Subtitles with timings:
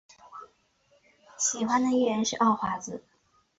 [1.37, 3.03] 喜欢的艺人是奥华子。